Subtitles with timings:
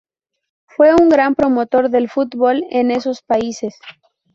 [0.65, 3.75] Fue un gran promotor del fútbol en esos países.